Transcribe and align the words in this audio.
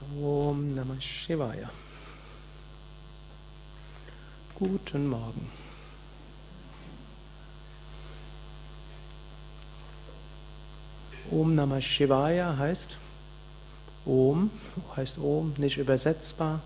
Om 0.00 0.74
Namah 0.74 0.98
Shivaya. 0.98 1.68
Guten 4.54 5.08
Morgen. 5.08 5.50
Om 11.30 11.54
Namah 11.54 11.82
Shivaya 11.82 12.56
heißt 12.56 12.96
Om, 14.06 14.50
heißt 14.96 15.18
Om, 15.18 15.52
nicht 15.58 15.76
übersetzbar. 15.76 16.60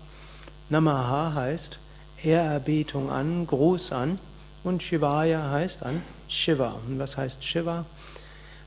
Namaha 0.69 1.33
heißt 1.33 1.77
Ehrerbietung 2.23 3.09
an, 3.09 3.45
Gruß 3.47 3.91
an. 3.91 4.17
Und 4.63 4.81
Shivaya 4.81 5.51
heißt 5.51 5.83
an 5.83 6.01
Shiva. 6.29 6.79
Und 6.87 6.99
was 6.99 7.17
heißt 7.17 7.43
Shiva? 7.43 7.85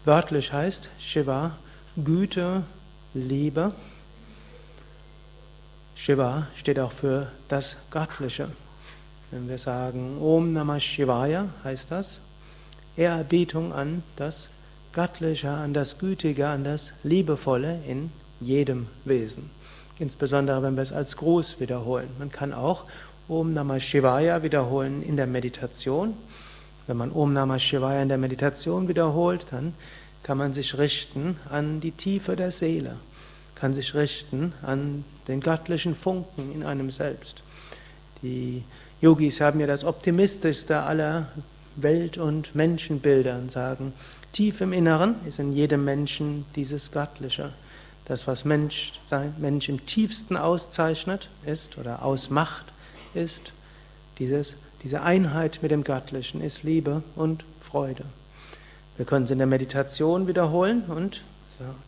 Wörtlich 0.04 0.52
heißt 0.52 0.90
Shiva 1.00 1.56
Güte, 1.96 2.64
Liebe. 3.14 3.72
Shiva 5.98 6.46
steht 6.54 6.78
auch 6.78 6.92
für 6.92 7.26
das 7.48 7.76
Göttliche. 7.90 8.48
Wenn 9.32 9.48
wir 9.48 9.58
sagen 9.58 10.18
Om 10.22 10.52
Namah 10.52 10.78
Shivaya, 10.78 11.48
heißt 11.64 11.90
das 11.90 12.20
Ehrerbietung 12.96 13.72
an 13.72 14.04
das 14.14 14.48
Göttliche, 14.92 15.50
an 15.50 15.74
das 15.74 15.98
Gütige, 15.98 16.46
an 16.46 16.62
das 16.62 16.92
Liebevolle 17.02 17.80
in 17.86 18.12
jedem 18.40 18.86
Wesen. 19.04 19.50
Insbesondere 19.98 20.62
wenn 20.62 20.76
wir 20.76 20.84
es 20.84 20.92
als 20.92 21.16
Gruß 21.16 21.58
wiederholen. 21.58 22.08
Man 22.20 22.30
kann 22.30 22.54
auch 22.54 22.84
Om 23.28 23.52
Namah 23.52 23.80
Shivaya 23.80 24.44
wiederholen 24.44 25.02
in 25.02 25.16
der 25.16 25.26
Meditation. 25.26 26.14
Wenn 26.86 26.96
man 26.96 27.10
Om 27.10 27.32
Namah 27.32 27.58
Shivaya 27.58 28.02
in 28.02 28.08
der 28.08 28.18
Meditation 28.18 28.86
wiederholt, 28.86 29.46
dann 29.50 29.74
kann 30.22 30.38
man 30.38 30.52
sich 30.52 30.78
richten 30.78 31.40
an 31.50 31.80
die 31.80 31.92
Tiefe 31.92 32.36
der 32.36 32.52
Seele, 32.52 32.96
kann 33.58 33.74
sich 33.74 33.94
richten 33.94 34.52
an 34.62 35.04
den 35.26 35.40
göttlichen 35.40 35.94
Funken 35.94 36.52
in 36.52 36.62
einem 36.62 36.90
selbst. 36.90 37.42
Die 38.22 38.64
Yogis 39.00 39.40
haben 39.40 39.60
ja 39.60 39.66
das 39.66 39.84
optimistischste 39.84 40.82
aller 40.82 41.28
Welt- 41.76 42.18
und 42.18 42.54
Menschenbilder 42.54 43.36
und 43.36 43.50
sagen, 43.50 43.92
tief 44.32 44.60
im 44.60 44.72
Inneren 44.72 45.14
ist 45.26 45.38
in 45.38 45.52
jedem 45.52 45.84
Menschen 45.84 46.44
dieses 46.56 46.90
Göttliche. 46.90 47.52
Das, 48.06 48.26
was 48.26 48.44
Mensch, 48.44 48.92
Mensch 49.38 49.68
im 49.68 49.84
tiefsten 49.86 50.36
auszeichnet, 50.36 51.28
ist 51.44 51.78
oder 51.78 52.02
ausmacht, 52.04 52.66
ist 53.14 53.52
dieses, 54.18 54.56
diese 54.82 55.02
Einheit 55.02 55.60
mit 55.62 55.70
dem 55.70 55.84
Göttlichen, 55.84 56.40
ist 56.40 56.62
Liebe 56.62 57.02
und 57.16 57.44
Freude. 57.60 58.04
Wir 58.96 59.06
können 59.06 59.26
es 59.26 59.30
in 59.30 59.38
der 59.38 59.46
Meditation 59.46 60.26
wiederholen 60.26 60.82
und 60.88 61.22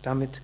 damit 0.03 0.41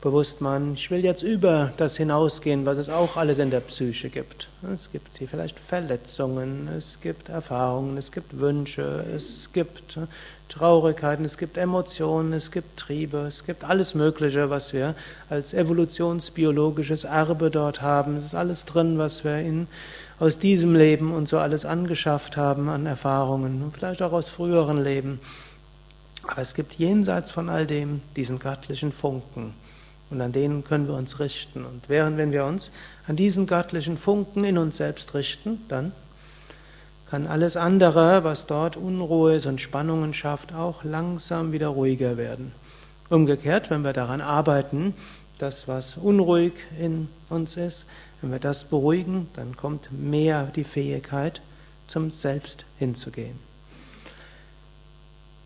bewusst 0.00 0.40
machen, 0.40 0.74
ich 0.74 0.90
will 0.90 1.04
jetzt 1.04 1.22
über 1.22 1.72
das 1.76 1.96
hinausgehen, 1.96 2.64
was 2.64 2.78
es 2.78 2.88
auch 2.88 3.16
alles 3.16 3.38
in 3.38 3.50
der 3.50 3.60
Psyche 3.60 4.08
gibt. 4.08 4.48
Es 4.72 4.90
gibt 4.90 5.18
hier 5.18 5.28
vielleicht 5.28 5.58
Verletzungen, 5.58 6.68
es 6.76 7.00
gibt 7.00 7.28
Erfahrungen, 7.28 7.96
es 7.96 8.10
gibt 8.10 8.40
Wünsche, 8.40 9.04
es 9.14 9.52
gibt 9.52 9.98
Traurigkeiten, 10.48 11.24
es 11.24 11.36
gibt 11.36 11.56
Emotionen, 11.56 12.32
es 12.32 12.50
gibt 12.50 12.78
Triebe, 12.78 13.18
es 13.18 13.44
gibt 13.44 13.64
alles 13.64 13.94
Mögliche, 13.94 14.48
was 14.48 14.72
wir 14.72 14.94
als 15.28 15.52
evolutionsbiologisches 15.52 17.04
Erbe 17.04 17.50
dort 17.50 17.82
haben. 17.82 18.16
Es 18.16 18.24
ist 18.24 18.34
alles 18.34 18.64
drin, 18.64 18.98
was 18.98 19.22
wir 19.22 19.38
in, 19.38 19.68
aus 20.18 20.38
diesem 20.38 20.74
Leben 20.74 21.12
und 21.12 21.28
so 21.28 21.38
alles 21.38 21.64
angeschafft 21.64 22.36
haben 22.36 22.68
an 22.68 22.86
Erfahrungen, 22.86 23.70
vielleicht 23.74 24.02
auch 24.02 24.12
aus 24.12 24.28
früheren 24.28 24.82
Leben. 24.82 25.20
Aber 26.26 26.42
es 26.42 26.54
gibt 26.54 26.74
jenseits 26.74 27.30
von 27.30 27.48
all 27.48 27.66
dem 27.66 28.00
diesen 28.16 28.38
göttlichen 28.38 28.92
Funken. 28.92 29.54
Und 30.10 30.20
an 30.20 30.32
denen 30.32 30.64
können 30.64 30.88
wir 30.88 30.94
uns 30.94 31.20
richten. 31.20 31.64
Und 31.64 31.88
während 31.88 32.18
wenn 32.18 32.32
wir 32.32 32.44
uns 32.44 32.72
an 33.06 33.16
diesen 33.16 33.46
göttlichen 33.46 33.96
Funken 33.96 34.44
in 34.44 34.58
uns 34.58 34.76
selbst 34.76 35.14
richten, 35.14 35.60
dann 35.68 35.92
kann 37.10 37.26
alles 37.26 37.56
andere, 37.56 38.24
was 38.24 38.46
dort 38.46 38.76
Unruhe 38.76 39.34
ist 39.34 39.46
und 39.46 39.60
Spannungen 39.60 40.14
schafft, 40.14 40.52
auch 40.52 40.84
langsam 40.84 41.52
wieder 41.52 41.68
ruhiger 41.68 42.16
werden. 42.16 42.52
Umgekehrt, 43.08 43.70
wenn 43.70 43.82
wir 43.82 43.92
daran 43.92 44.20
arbeiten, 44.20 44.94
das, 45.38 45.66
was 45.66 45.96
unruhig 45.96 46.52
in 46.78 47.08
uns 47.28 47.56
ist, 47.56 47.86
wenn 48.20 48.30
wir 48.30 48.38
das 48.38 48.64
beruhigen, 48.64 49.28
dann 49.34 49.56
kommt 49.56 49.90
mehr 49.90 50.50
die 50.54 50.64
Fähigkeit, 50.64 51.40
zum 51.88 52.12
Selbst 52.12 52.64
hinzugehen. 52.78 53.38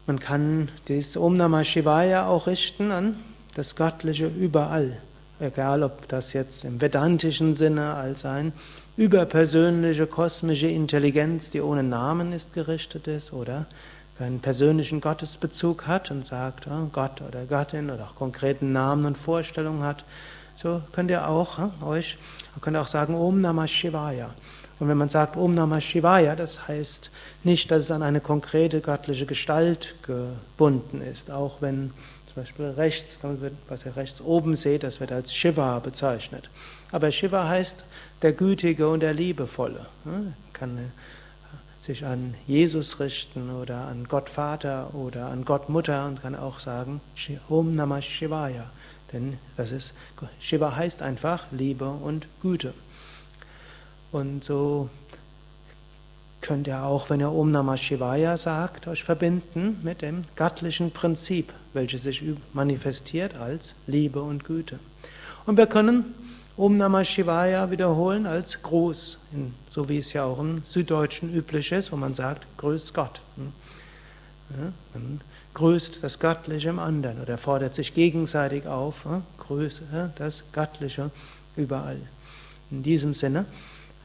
Man 0.06 0.19
kann 0.19 0.69
dieses 0.88 1.16
Om 1.16 1.36
Namah 1.36 1.64
Shivaya 1.64 2.26
auch 2.26 2.47
richten 2.47 2.91
an 2.91 3.16
das 3.54 3.76
Göttliche 3.76 4.26
überall. 4.26 4.97
Egal, 5.41 5.82
ob 5.82 6.06
das 6.09 6.32
jetzt 6.32 6.65
im 6.65 6.81
vedantischen 6.81 7.56
Sinne 7.56 7.94
als 7.94 8.25
ein 8.25 8.53
überpersönliche 8.97 10.06
kosmische 10.06 10.69
Intelligenz, 10.69 11.50
die 11.50 11.60
ohne 11.60 11.82
Namen 11.82 12.32
ist, 12.32 12.54
gerichtet 12.54 13.09
ist, 13.09 13.32
oder 13.32 13.66
einen 14.20 14.41
persönlichen 14.41 15.00
Gottesbezug 15.00 15.88
hat 15.88 16.10
und 16.10 16.25
sagt, 16.25 16.69
oh, 16.69 16.88
Gott 16.92 17.20
oder 17.20 17.44
Göttin 17.47 17.91
oder 17.91 18.04
auch 18.04 18.15
konkreten 18.15 18.72
Namen 18.72 19.06
und 19.06 19.19
Vorstellungen 19.19 19.82
hat, 19.82 20.04
so 20.54 20.81
könnt 20.92 21.10
ihr 21.10 21.28
auch 21.28 21.59
oh, 21.59 21.86
euch, 21.86 22.16
könnt 22.60 22.76
ihr 22.76 22.81
auch 22.81 22.86
sagen, 22.86 23.16
Om 23.16 23.41
Namah 23.41 23.66
Shivaya. 23.66 24.31
Und 24.80 24.88
wenn 24.88 24.98
man 24.98 25.08
sagt 25.08 25.36
Om 25.36 25.54
Namah 25.54 25.80
Shivaya, 25.80 26.34
das 26.34 26.66
heißt 26.66 27.10
nicht, 27.44 27.70
dass 27.70 27.84
es 27.84 27.90
an 27.90 28.02
eine 28.02 28.20
konkrete 28.20 28.80
göttliche 28.80 29.26
Gestalt 29.26 29.94
gebunden 30.02 31.00
ist, 31.00 31.30
auch 31.30 31.56
wenn 31.60 31.92
zum 32.32 32.42
Beispiel 32.42 32.66
rechts, 32.66 33.20
was 33.68 33.86
ihr 33.86 33.96
rechts 33.96 34.20
oben 34.20 34.56
seht, 34.56 34.82
das 34.82 34.98
wird 34.98 35.12
als 35.12 35.32
Shiva 35.32 35.78
bezeichnet. 35.78 36.50
Aber 36.90 37.10
Shiva 37.12 37.48
heißt 37.48 37.84
der 38.22 38.32
Gütige 38.32 38.88
und 38.88 39.00
der 39.00 39.14
Liebevolle. 39.14 39.86
Kann 40.52 40.91
sich 41.82 42.04
an 42.04 42.34
Jesus 42.46 42.98
richten 42.98 43.50
oder 43.50 43.86
an 43.86 44.08
Gott 44.08 44.28
Vater 44.28 44.94
oder 44.94 45.26
an 45.26 45.44
Gott 45.44 45.68
Mutter 45.68 46.06
und 46.06 46.22
kann 46.22 46.34
auch 46.34 46.58
sagen 46.58 47.00
Om 47.48 47.76
Namah 47.76 48.02
Shivaya. 48.02 48.64
Denn 49.12 49.38
das 49.56 49.70
ist, 49.70 49.92
Shiva 50.41 50.74
heißt 50.74 51.02
einfach 51.02 51.44
Liebe 51.52 51.86
und 51.88 52.26
Güte. 52.42 52.74
Und 54.14 54.44
so 54.44 54.88
könnt 56.41 56.69
ihr 56.69 56.84
auch, 56.84 57.10
wenn 57.10 57.19
ihr 57.19 57.32
Om 57.32 57.50
Namah 57.50 57.76
Shivaya 57.76 58.36
sagt, 58.36 58.86
euch 58.86 59.02
verbinden 59.02 59.80
mit 59.82 60.02
dem 60.02 60.22
göttlichen 60.36 60.92
Prinzip, 60.92 61.52
welches 61.72 62.04
sich 62.04 62.22
manifestiert 62.53 63.34
als 63.34 63.74
Liebe 63.88 64.22
und 64.22 64.44
Güte. 64.44 64.78
Und 65.47 65.56
wir 65.56 65.66
können 65.66 66.14
Om 66.56 66.76
Namah 66.76 67.03
Shivaya 67.03 67.72
wiederholen 67.72 68.24
als 68.24 68.62
Gruß, 68.62 69.19
so 69.69 69.88
wie 69.88 69.98
es 69.98 70.12
ja 70.12 70.22
auch 70.22 70.38
im 70.38 70.62
Süddeutschen 70.64 71.34
üblich 71.34 71.72
ist, 71.72 71.91
wo 71.91 71.97
man 71.97 72.14
sagt, 72.14 72.47
grüßt 72.58 72.94
Gott. 72.94 73.20
Hm? 73.34 74.72
Man 74.94 75.20
grüßt 75.54 76.04
das 76.04 76.20
Göttliche 76.20 76.69
im 76.69 76.78
anderen 76.78 77.20
oder 77.20 77.36
fordert 77.36 77.74
sich 77.74 77.94
gegenseitig 77.94 78.69
auf, 78.69 79.06
hm? 79.06 79.24
grüße 79.38 80.12
das 80.14 80.44
Göttliche 80.53 81.10
überall. 81.56 81.98
In 82.70 82.84
diesem 82.84 83.12
Sinne 83.12 83.47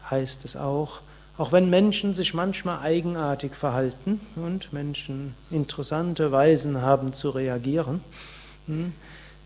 heißt 0.10 0.46
es 0.46 0.56
auch, 0.56 1.02
auch 1.38 1.52
wenn 1.52 1.70
Menschen 1.70 2.14
sich 2.16 2.34
manchmal 2.34 2.80
eigenartig 2.80 3.54
verhalten 3.54 4.20
und 4.36 4.74
Menschen 4.74 5.36
interessante 5.50 6.32
Weisen 6.32 6.82
haben 6.82 7.14
zu 7.14 7.30
reagieren, 7.30 8.02
hm, 8.68 8.94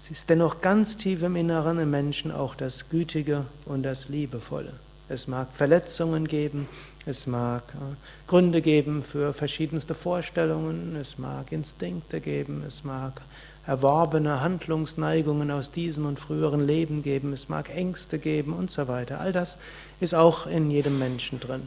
es 0.02 0.12
ist 0.12 0.30
dennoch 0.30 0.60
ganz 0.60 0.98
tief 0.98 1.24
im 1.24 1.36
Inneren 1.36 1.80
im 1.80 1.92
Menschen 1.92 2.32
auch 2.32 2.56
das 2.56 2.90
Gütige 2.90 3.46
und 3.66 3.84
das 3.84 4.10
Liebevolle. 4.10 4.74
Es 5.10 5.28
mag 5.28 5.50
Verletzungen 5.54 6.28
geben, 6.28 6.68
es 7.06 7.28
mag 7.28 7.64
äh, 7.74 8.30
Gründe 8.30 8.62
geben 8.62 9.04
für 9.04 9.34
verschiedenste 9.34 9.96
Vorstellungen, 9.96 10.96
es 10.96 11.18
mag 11.18 11.52
Instinkte 11.52 12.22
geben, 12.22 12.64
es 12.66 12.84
mag 12.84 13.22
erworbene 13.66 14.42
Handlungsneigungen 14.42 15.52
aus 15.52 15.72
diesem 15.72 16.06
und 16.06 16.20
früheren 16.20 16.66
Leben 16.66 17.04
geben, 17.04 17.34
es 17.34 17.50
mag 17.50 17.70
Ängste 17.70 18.20
geben 18.20 18.54
und 18.54 18.72
so 18.72 18.88
weiter. 18.88 19.20
All 19.20 19.32
das 19.32 19.58
ist 20.00 20.16
auch 20.16 20.48
in 20.48 20.70
jedem 20.72 21.00
Menschen 21.00 21.40
drin. 21.40 21.64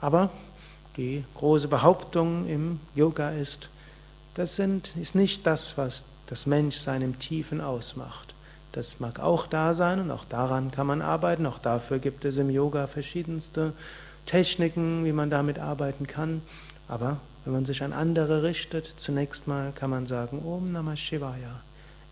Aber 0.00 0.30
die 0.96 1.24
große 1.34 1.68
Behauptung 1.68 2.48
im 2.48 2.80
Yoga 2.94 3.30
ist, 3.30 3.68
das 4.34 4.56
sind, 4.56 4.94
ist 4.96 5.14
nicht 5.14 5.46
das, 5.46 5.76
was 5.76 6.04
das 6.26 6.46
Menschsein 6.46 7.02
im 7.02 7.18
Tiefen 7.18 7.60
ausmacht. 7.60 8.34
Das 8.72 9.00
mag 9.00 9.18
auch 9.18 9.46
da 9.46 9.74
sein 9.74 10.00
und 10.00 10.10
auch 10.10 10.24
daran 10.24 10.70
kann 10.70 10.86
man 10.86 11.02
arbeiten. 11.02 11.46
Auch 11.46 11.58
dafür 11.58 11.98
gibt 11.98 12.24
es 12.24 12.36
im 12.36 12.50
Yoga 12.50 12.86
verschiedenste 12.86 13.72
Techniken, 14.26 15.04
wie 15.04 15.12
man 15.12 15.28
damit 15.28 15.58
arbeiten 15.58 16.06
kann. 16.06 16.42
Aber 16.86 17.18
wenn 17.44 17.52
man 17.52 17.64
sich 17.64 17.82
an 17.82 17.92
andere 17.92 18.42
richtet, 18.42 18.86
zunächst 18.96 19.48
mal 19.48 19.72
kann 19.72 19.90
man 19.90 20.06
sagen, 20.06 20.42
Om 20.44 20.72
Namah 20.72 20.96
Shivaya, 20.96 21.60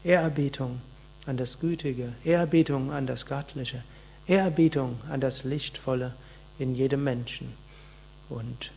Ehrerbietung 0.03 0.81
an 1.27 1.37
das 1.37 1.61
Gütige, 1.61 2.13
Ehrerbietung 2.25 2.91
an 2.91 3.07
das 3.07 3.27
Göttliche, 3.27 3.79
Ehrerbietung 4.27 4.99
an 5.11 5.21
das 5.21 5.45
Lichtvolle 5.45 6.15
in 6.59 6.75
jedem 6.75 7.05
Menschen. 7.05 7.53
Und 8.29 8.73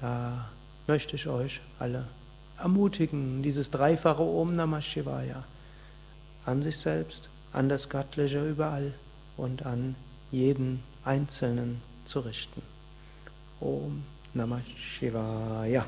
da 0.00 0.48
möchte 0.88 1.14
ich 1.14 1.28
euch 1.28 1.60
alle 1.78 2.06
ermutigen, 2.58 3.42
dieses 3.42 3.70
dreifache 3.70 4.22
Om 4.22 4.52
Namah 4.52 4.80
Shivaya 4.80 5.44
an 6.46 6.62
sich 6.62 6.78
selbst, 6.78 7.28
an 7.52 7.68
das 7.68 7.88
Göttliche 7.88 8.48
überall 8.48 8.92
und 9.36 9.64
an 9.64 9.94
jeden 10.30 10.82
Einzelnen 11.04 11.80
zu 12.04 12.20
richten. 12.20 12.62
Om 13.60 14.02
Namah 14.34 14.60
Shivaya. 14.76 15.86